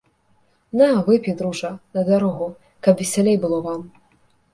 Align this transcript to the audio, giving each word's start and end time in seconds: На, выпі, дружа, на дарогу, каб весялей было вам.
На, 0.79 0.85
выпі, 1.09 1.35
дружа, 1.41 1.69
на 1.97 2.01
дарогу, 2.07 2.47
каб 2.87 2.95
весялей 3.03 3.37
было 3.45 3.61
вам. 3.67 3.85